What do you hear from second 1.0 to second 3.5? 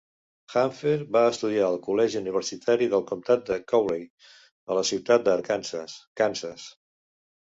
va estudiar a col·legi universitari del comtat